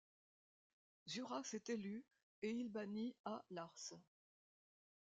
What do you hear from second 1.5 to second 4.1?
est élu, et il bannit A'Lars.